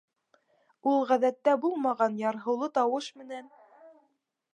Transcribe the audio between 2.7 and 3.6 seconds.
тауыш менән: